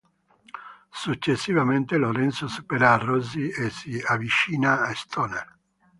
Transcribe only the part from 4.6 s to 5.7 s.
a Stoner.